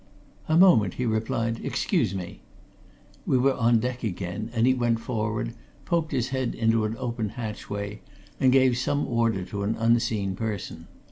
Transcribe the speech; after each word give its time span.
"A 0.49 0.57
moment," 0.57 0.95
he 0.95 1.05
replied. 1.05 1.61
"Excuse 1.63 2.15
me." 2.15 2.41
We 3.27 3.37
were 3.37 3.53
on 3.53 3.79
deck 3.79 4.03
again, 4.03 4.49
and 4.51 4.65
he 4.65 4.73
went 4.73 4.99
forward, 4.99 5.53
poked 5.85 6.11
his 6.11 6.29
head 6.29 6.55
into 6.55 6.85
an 6.85 6.95
open 6.97 7.29
hatchway, 7.29 8.01
and 8.39 8.51
gave 8.51 8.79
some 8.79 9.05
order 9.05 9.43
to 9.45 9.61
an 9.61 9.75
unseen 9.75 10.35
person. 10.35 10.87